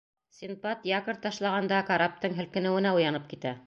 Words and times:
Синдбад 0.37 0.87
якорь 0.93 1.21
ташлағанда 1.27 1.85
караптың 1.93 2.43
һелкенеүенә 2.43 2.99
уянып 3.01 3.35
китә. 3.35 3.59